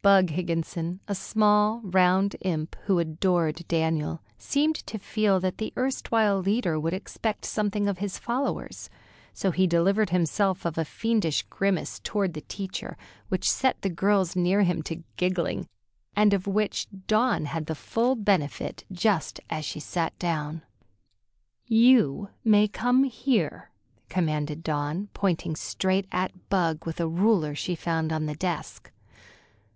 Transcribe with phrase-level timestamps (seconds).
[0.00, 6.40] Bug Higginson, a small, round imp, who adored Daniel, seemed to feel that the erstwhile
[6.40, 8.90] leader would expect something of his followers,
[9.32, 12.96] so he delivered himself of a fiendish grimace toward the teacher,
[13.28, 15.66] which set the girls near him to giggling,
[16.16, 20.62] and of which Dawn had the full benefit just as she sat down.
[21.66, 23.70] "You may come here,"
[24.08, 28.90] commanded Dawn, pointing straight at Bug with a ruler she found on the desk.